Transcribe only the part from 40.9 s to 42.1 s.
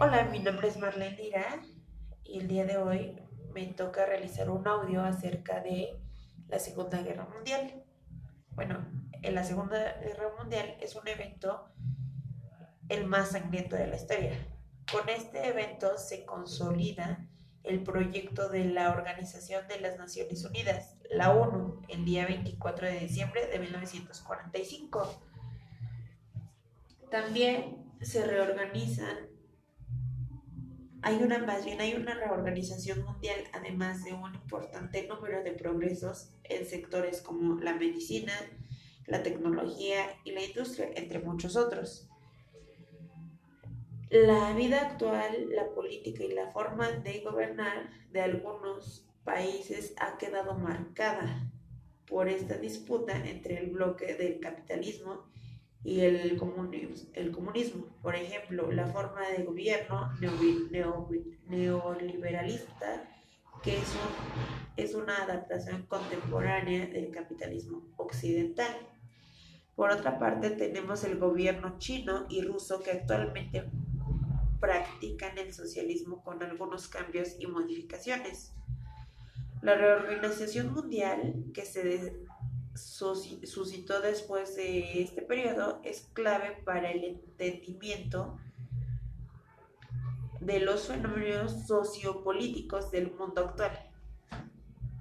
entre muchos otros.